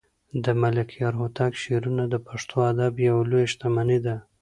[0.43, 4.15] د ملکیار هوتک شعرونه د پښتو ادب یوه لویه شتمني ده.